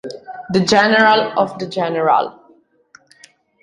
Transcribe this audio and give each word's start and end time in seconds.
The 0.53 0.61
general 0.65 1.31
of 1.37 1.59
the 1.59 1.67
general 1.67 2.39